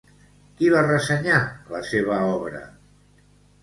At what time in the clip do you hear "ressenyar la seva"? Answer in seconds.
0.85-2.19